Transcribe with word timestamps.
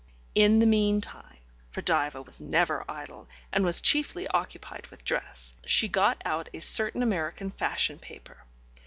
In 0.33 0.57
the 0.57 0.65
meantime, 0.65 1.37
for 1.69 1.83
Diva 1.83 2.23
was 2.23 2.41
never 2.41 2.83
idle, 2.89 3.27
and 3.53 3.63
was 3.63 3.81
chiefly 3.83 4.27
occupied 4.29 4.87
with 4.87 5.03
dress, 5.03 5.53
she 5.63 5.87
got 5.87 6.19
out 6.25 6.49
a 6.55 6.59
certain 6.59 7.03
American 7.03 7.51
fashion 7.51 7.99
paper. 7.99 8.37